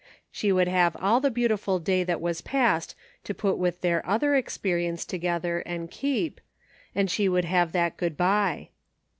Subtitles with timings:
[0.31, 4.33] She would have all the beautiful day that was post to put with their other
[4.33, 6.41] experience together and keep,
[6.95, 8.69] and she would have that good bye.